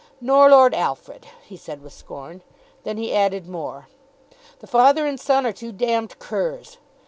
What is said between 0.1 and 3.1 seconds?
"Nor Lord Alfred," he said with scorn. Then